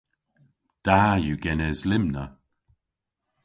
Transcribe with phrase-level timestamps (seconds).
[0.85, 2.25] Da yw genes lymna.